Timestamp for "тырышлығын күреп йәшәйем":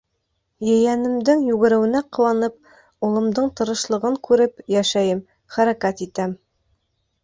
3.61-5.25